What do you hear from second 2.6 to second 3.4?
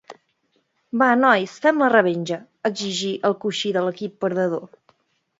—exigí el